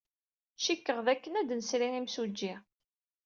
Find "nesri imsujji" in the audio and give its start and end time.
1.53-2.53